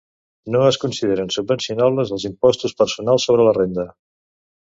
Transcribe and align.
No 0.53 0.61
es 0.67 0.77
consideren 0.83 1.29
subvencionables 1.35 2.13
els 2.17 2.25
impostos 2.31 2.75
personals 2.81 3.27
sobre 3.29 3.47
la 3.49 3.55
renda. 3.61 3.87